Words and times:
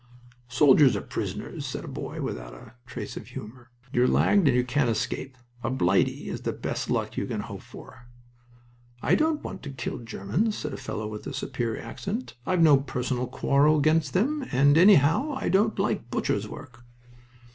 "Soldiers 0.47 0.95
are 0.95 1.01
prisoners," 1.01 1.63
said 1.63 1.85
a 1.85 1.87
boy 1.87 2.23
without 2.23 2.55
any 2.59 2.71
trace 2.87 3.15
of 3.15 3.27
humor. 3.27 3.69
"You're 3.93 4.07
lagged, 4.07 4.47
and 4.47 4.57
you 4.57 4.63
can't 4.63 4.89
escape. 4.89 5.37
A 5.63 5.69
'blighty' 5.69 6.27
is 6.27 6.41
the 6.41 6.53
best 6.53 6.89
luck 6.89 7.15
you 7.17 7.27
can 7.27 7.41
hope 7.41 7.61
for." 7.61 8.07
"I 9.03 9.13
don't 9.13 9.43
want 9.43 9.61
to 9.61 9.69
kill 9.69 9.99
Germans," 9.99 10.57
said 10.57 10.73
a 10.73 10.77
fellow 10.77 11.05
with 11.05 11.27
a 11.27 11.35
superior 11.35 11.83
accent. 11.83 12.33
"I've 12.47 12.63
no 12.63 12.77
personal 12.77 13.27
quarrel 13.27 13.77
against 13.77 14.13
them; 14.13 14.43
and, 14.51 14.75
anyhow, 14.75 15.35
I 15.39 15.49
don't 15.49 15.77
like 15.77 16.09
butcher's 16.09 16.47
work." 16.47 16.83